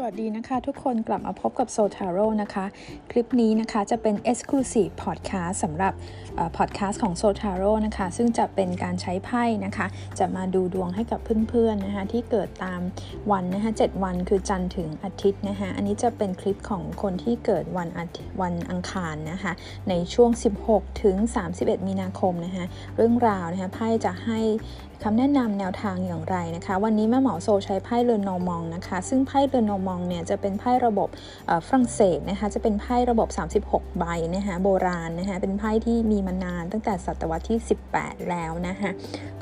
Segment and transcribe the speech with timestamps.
[0.00, 2.64] สวัสดีนะคะทุกคนกลับมาพบกับโซทาโร่นะคะ
[3.10, 5.92] คลิปนี้นะคะจะเป็น Exclusive Podcast สำหรับ
[6.56, 9.86] พอดแคสต์ของโซทาโร่นะคะ ซึ่งจะเป็นการใช้ไพ่นะคะ
[10.18, 12.80] จะมาดูดวงให้กับเพื่อนๆนะคะที่เกิดตาม
[13.30, 19.52] วันนะคะ7วันคือจันทร์ถึงอาทิตย์นะคะอันนี้จะเป็นคลิปของคนที่เกิดวันอาทิตย์วันอังคารนะคะ
[19.88, 20.30] ในช่วง
[20.66, 21.16] 16 ถึง
[21.52, 22.64] 31 มีนาคมนะคะ
[22.96, 24.40] เรื่องราวนะคะไพ่จะให้
[25.04, 31.08] คำแนะนำแนวทางอย่างไรนะคะ วันนี้แม่หมอโซใช้ไพ่เรือนนอมองนะคะ ซึ่งไพ่เรือนนอมองเนี่ยจะเป็นไพ่ระบบ
[31.68, 33.28] ฝรั่งเศสนะคะจะเป็นไพ่ระบบ
[33.70, 34.04] 36 ใบ
[34.36, 37.58] นะคะโบราณนะคะเป็นไพ่ที่มีมานานตั้งแต่ศตวรรษที่
[37.94, 38.90] 18 แล้วนะคะ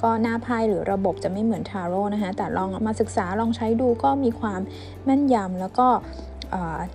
[0.03, 4.61] ก็หน้าไพ่หรือระบบจะไม่เหมือนทาโร่นะคะแต่ลองมาศึกษาลองใช้ดูก็มีความ
[5.05, 5.89] แม่นยำแล้วก็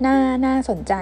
[0.06, 0.94] น่าน่าสนใจ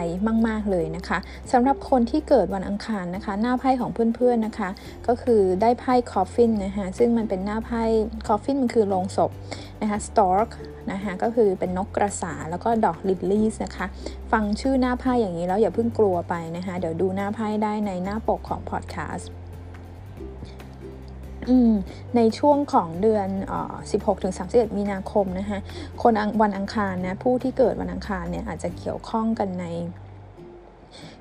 [0.48, 1.18] มาก ๆ เลยนะคะ
[1.52, 4.70] สำหรับคนที่เกิดวันอังคารนะคะ หน้าไพ่ของเพื่อน ๆ นะคะ
[5.08, 7.84] ก็คือได้ไพ่ coffin นะคะซึ่งมันเป็นหน้าไพ่
[8.28, 9.32] coffin มันคือโลงศพ
[9.82, 10.50] นะคะ stork
[10.92, 13.86] นะคะก็คือเป็นนกกระสาแล้วก็ดอกลิลลี่นะคะ
[14.32, 19.30] ฟังชื่อหน้าไพ่อย่างนี้แล้วอย่าเพิ่งกลัวไปนะคะ เดี๋ยวดูหน้าไพ่ได้ในหน้าปกของพอดแคสต์
[22.16, 23.54] ในช่วงของเดือนอ
[23.92, 25.60] 16ถึง31 มีนาคมนะคะ
[26.02, 29.66] คนวันอังคารนะผู้ที่เกิดวันอังคารเนี่ยอาจจะเกี่ยวข้องกันใน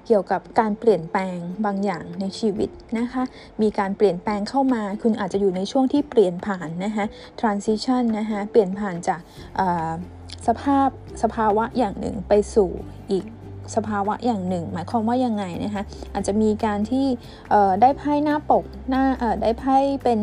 [0.09, 3.23] เกี่ยวกับการเปลี่ยนแปลงบางอย่างในชีวิตนะคะ
[3.62, 7.05] มีการเปลี่ยนแปลงเข้ามา คุณอาจจะอยู่ในช่วงที่เปลี่ยนผ่านนะคะ
[7.41, 9.20] transition นะคะเปลี่ยนผ่านจาก
[10.47, 10.89] สภาพ
[11.23, 12.70] สภาวะอย่างหนึ่งไปสู่
[13.11, 13.25] อีก
[13.77, 17.06] สภาวะอย่างหนึ่ง หมายความว่ายังไงนะคะอาจจะมีการที่
[17.81, 19.05] ได้ไพ่หน้าปกหน้า
[19.43, 20.20] ได้ไพ่เป็น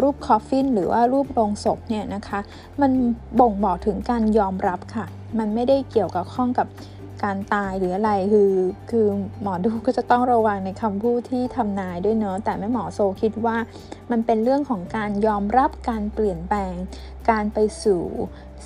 [0.00, 2.40] รูปคอฟฟินหรือว่ารูปโรงศพเนี่ยนะคะ
[2.80, 2.90] มัน
[3.40, 5.06] บ่งบอกถึงการยอมรับค่ะ
[5.38, 6.66] มันไม่ได้เกี่ยวกับข้องกับ
[7.24, 8.52] การตายหรืออะไรคือ
[8.90, 9.06] คือ
[9.42, 13.56] หมอดูก็จะต้องระวังในคำพูดที่ทำนายด้วยเนาะแต่แม่หมอโซคิดว่า
[14.10, 16.74] มันเป็นเรื่องของการยอมรับการเปลี่ยนแปลง
[17.30, 18.00] การไปสู่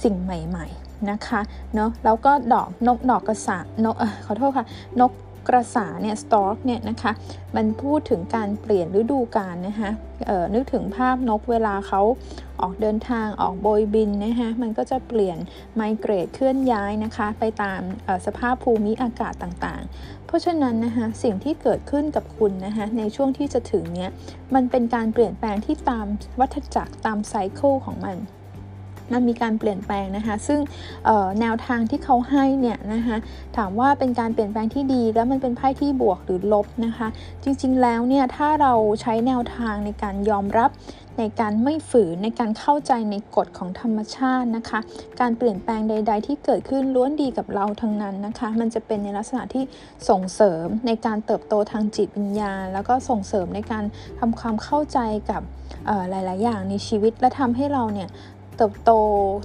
[0.03, 1.41] สิ่งใหม่ ๆนะคะ
[1.75, 3.97] เนาะแล้วก็ดอกนกดอกกระสานก
[4.27, 4.66] ขอโทษค่ะ
[5.00, 5.12] นก
[5.48, 7.12] กระสาเนี่ย stork เนี่ยนะคะ
[7.56, 9.91] มันพูดถึงการเปลี่ยนฤดูกาลนะคะ
[10.54, 12.00] นึกถึงภาพนกเวลาเขา
[12.60, 15.38] ออกเดินทางออกโบยบินนะคะมันก็จะเปลี่ยน
[15.75, 17.81] ไมเกรดเคลื่อนย้ายนะคะ ไปตาม
[18.26, 24.10] สภาพภูมิอากาศต่างๆ เพราะฉะนั้นนะคะสิ่งที่เกิดขึ้นกับคุณนะคะในช่วงที่จะถึงเนี้ย
[24.54, 26.06] มันเป็นการเปลี่ยนแปลงที่ตาม
[26.41, 28.16] วัฏจักรตามไซเคิลของมัน
[29.12, 30.60] มันมีการเปลี่ยนแปลงนะคะ ซึ่ง
[31.41, 33.16] แนวทางที่เขาให้เนี่ยนะคะ
[33.56, 37.08] ถามว่าเป็นการเปลี่ยนแปลงที่ดี แล้วมันเป็นไพ่ที่บวกหรือลบนะคะ
[37.44, 40.70] จริงๆแล้วเนี่ยถ้าเราใช้แนวทางในการยอมรับ
[41.19, 44.80] ในการไม่ฝืนในการเข้าใจในกฎของธรรมชาตินะคะ
[45.20, 49.64] การเปลี่ยนแปลงใด ๆ ที่เกิดขึ้นล้วนดีกับเราทั้งนั้นนะคะ มันจะเป็นในลักษณะที่
[50.08, 53.84] ส่งเสริมในการเติบโตทางจิตวิญญาณ แล้วก็ส่งเสริมในการ
[54.19, 54.98] ทำความเข้าใจ
[55.30, 55.42] กับ
[56.10, 58.08] หลาย ๆ อย่างในชีวิตและทำให้เราเนี่ย
[58.58, 58.91] เติบโต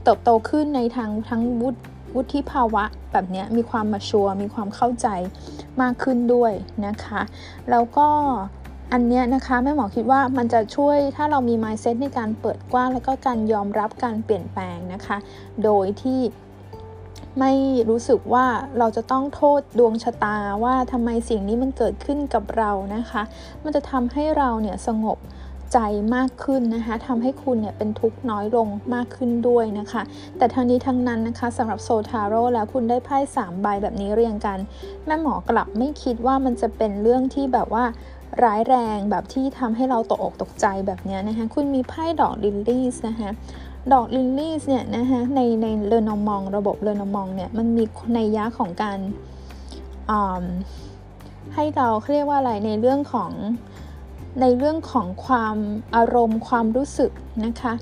[0.03, 1.79] เติบโตขึ้นในทางทั้งวุฒิ
[2.15, 5.07] วุฒิภาวะแบบนี้มีความมาชัวมีความเข้าใจ
[5.81, 6.53] มากขึ้นด้วย
[6.85, 7.21] นะคะ
[7.69, 8.07] แล้วก็
[8.93, 15.17] อันเนี้ยนะคะแม่หมอคิดว่ามันจะช่วยถ้าเรามี mindset ในการเปิดกว้าง แล้วก็การยอมรับการเปลี่ยนแปลงนะคะ
[15.63, 16.19] โดยที่
[17.39, 17.53] ไม่
[17.89, 18.45] รู้สึกว่า
[18.77, 23.21] เราจะต้องโทษดวงชะตาว่าทำไมสิ่งนี้มันเกิดขึ้นกับเรานะคะ
[23.63, 25.17] มันจะทำให้เราเนี่ยสงบ
[25.73, 25.79] ใจ
[26.15, 30.01] มากขึ้นนะคะทำให้คุณเนี่ยเป็นทุกข์น้อยลงมากขึ้นด้วยนะคะ
[30.37, 34.57] แต่ทั้งนี้ทั้งนั้นนะคะสำหรับโซทาโร่แล้วคุณได้ไพ่สามใบแบบนี้เรียงกัน
[35.05, 37.85] แม่หมอกลับไม่คิดว่ามันจะเป็นเรื่องที่แบบว่า
[38.43, 43.29] ร้ายแรงแบบที่ทำให้เราตกอกตกใจแบบนี้นะคะคุณมีไพ่ดอกลิลลี่นะคะ
[43.93, 48.99] ดอกลิลลี่เนี่ยนะคะในในเรนอมอง ระบบเรนอมองเนี่ยมันมีในยะของการ
[51.53, 53.31] ให้เราเรียกว่าอะไรในเรื่องของ
[54.41, 55.57] ในเรื่องของความ
[55.95, 57.11] อารมณ์ความรู้สึก
[57.45, 57.73] นะคะ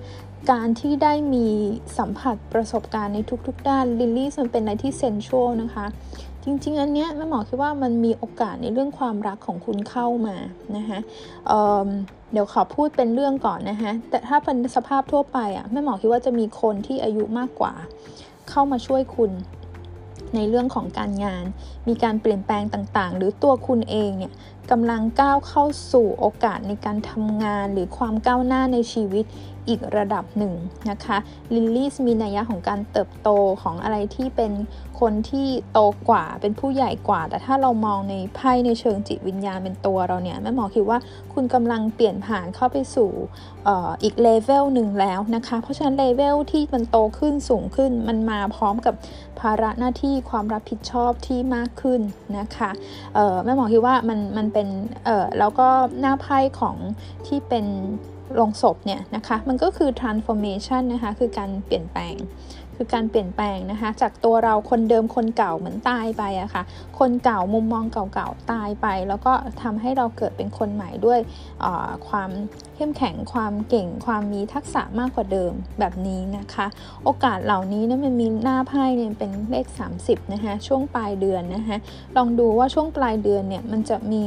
[0.51, 1.47] การที่ได้มี
[1.97, 5.85] สัมผัสประสบการณ์ในทุกๆ ด้านลิลลี่มันเป็นอะไรที่เซนชวลนะคะ
[6.43, 10.35] จริงๆ อันเนี้ยแม่หมอคิดว่ามันมีโอกาสในเรื่องความรักของคุณเข้ามา
[10.77, 10.99] นะคะ
[11.47, 17.73] เเดี๋ยวขอพูดเป็นเรื่องก่อนนะคะแต่ถ้าเป็นสภาพทั่วไปอะแม่หมอคิดว่าจะมีคนที่อายุมากกว่า
[18.49, 19.31] เข้ามาช่วยคุณ
[20.35, 21.43] ในเรื่องของการงาน
[21.87, 24.31] มีการเปลี่ยนแปลงต่างๆ หรือตัวคุณเองเนี่ย
[24.71, 29.25] กำลังก้าวเข้าสู่โอกาสในการทำงานหรือความก้าวหน้าในชีวิต
[29.67, 30.53] อีกระดับหนึ่ง
[30.89, 31.17] นะคะ
[31.53, 33.29] ลิลลี่มีนัยยะของการเติบโต
[33.61, 34.51] ของอะไรที่เป็น
[34.99, 35.79] คนที่โต
[36.09, 40.99] กว่าเป็นผู้ใหญ่กว่า แต่ถ้าเรามองในไพ่ในเชิงจิตวิญญาณเป็นตัวเราเนี่ยแม่หมอคิดว่า
[41.33, 43.11] คุณกำลังเปลี่ยนผ่านเข้าไปสู่
[43.67, 43.69] อ
[44.03, 48.95] อีกเลเวลหนึ่งแล้วนะคะเพราะฉะนั้นเลเวลที่มันโตขึ้นสูงขึ้น มันมาพร้อมกับ
[49.39, 52.01] ภาระหน้าที่ความรับผิดชอบที่มากขึ้น
[52.37, 52.69] นะคะ
[53.43, 54.67] แม่หมอคิดว่ามันมันเป็น
[55.39, 55.67] แล้วก็
[55.99, 56.77] หน้าไพ่ของ
[57.27, 57.65] ที่เป็น
[58.39, 62.15] ลงศพเนี่ยนะคะมันก็คือ transformation นะคะคือการเปลี่ยนแปลง
[62.75, 66.63] คือการเปลี่ยนแปลงนะคะจากตัวเราคนเดิมคนเก่าเหมือนตายไปอะคะ่ะ
[66.99, 71.19] คนเก่ามุมมองเก่าๆตายไป แล้วก็ทำให้เราเกิดเป็นคนใหม่ด้วย
[72.07, 72.29] ความ
[72.75, 76.67] เข้มแข็งความเก่งความมีทักษะมากกว่าเดิมแบบนี้นะคะ
[77.03, 79.67] โอกาสเหล่านี้เนี่ยมันมีหน้าไพ่เนี่ยเป็นเลข
[79.99, 81.77] 30นะคะช่วงปลายเดือนนะคะ
[82.17, 84.25] ลองดูว่าช่วงปลายเดือนเนี่ยมันจะมี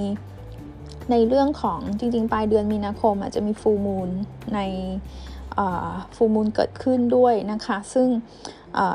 [1.11, 4.11] ในเรื่องของจริง ๆ ปลายเดือนมีนาคมอาจจะมีฟูมูล
[4.55, 4.61] ใน
[6.17, 8.09] ฟูมูลเกิดขึ้นด้วยนะคะ ซึ่ง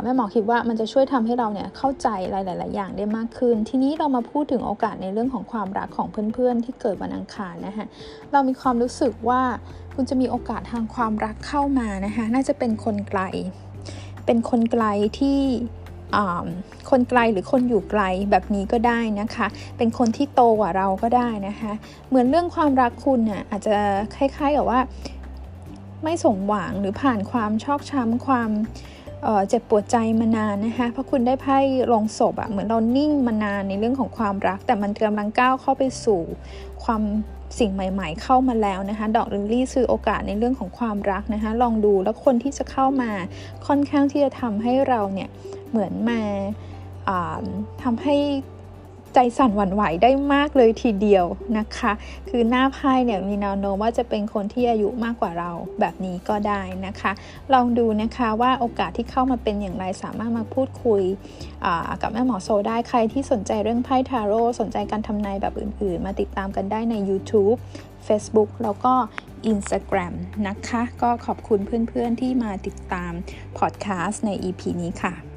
[0.04, 7.86] แม่หมอคิดว่ามันจะช่วยทำให้เราเนี่ยเข้าใจหลาย ๆ อย่างได้มากขึ้น ทีนี้เรามาพูดถึงโอกาสในเรื่องของความรักของเพื่อน ๆ ที่เกิดวันอังคารนะคะ
[8.32, 9.42] เรามีความรู้สึกว่า
[9.96, 13.22] คุณจะมีโอกาสทางความรักเข้ามานะคะน่าจะเป็นคนไกล
[14.26, 14.86] เป็นคนไกล
[15.20, 15.40] ที่
[16.90, 19.48] คนไกลหรือคนอยู่ไกลแบบนี้ก็ได้นะคะ
[19.78, 21.72] เป็นคนที่โตกว่าเราก็ได้นะคะ
[22.10, 23.76] เหมือนเรื่องความรักคุณเนี่ยอาจจะ
[24.16, 24.80] คล้ายๆกับว่า
[26.04, 28.52] ไม่สมหวังหรือผ่านความชอกช้ำความ
[29.50, 31.58] เจ็บปวดใจมานานนะคะ เพราะคุณได้ไพ่
[31.94, 36.22] ลงศพอะเหมือนเรานิ่งมานานในเรื่องของความรัก แต่มันกำลังก้าวเข้าไปสู่
[36.84, 37.02] ความ
[37.60, 43.12] สิ่งใหม่ ๆ เข้ามาแล้วนะคะ ดอกลิลลี่คือโอกาสในเรื่องของความรักนะคะ ลองดูแล้วคนที่จะเข้ามา
[43.68, 45.30] ค่อนข้างที่จะทำให้เราเนี่ย
[45.70, 46.22] เหมือนมา
[47.84, 48.16] ทำให้
[49.14, 51.26] ใจสั่นหวั่นไหวได้มากเลยทีเดียว
[51.58, 51.92] นะคะ
[52.30, 57.12] คือหน้าไพ่เนี่ยมีแนวโน้มว่าจะเป็นคนที่อายุมากกว่าเราแบบนี้ก็ได้นะคะ
[57.54, 61.02] ลองดูนะคะว่าโอกาสที่เข้ามาเป็นอย่างไรสามารถมาพูดคุย
[62.02, 67.58] กับแม่หมอโซได้ใครที่สนใจเรื่องไพ่ทาโร่สนใจการทำนายแบบอื่นๆ มาติดตามกันได้ใน YouTube
[68.08, 68.94] Facebook แล้วก็
[69.52, 70.14] Instagram
[70.48, 73.12] นะคะ ก็ขอบคุณเพื่อนๆที่มาติดตาม
[73.58, 75.29] พอดแคสต์ใน EP นี้ค่ะ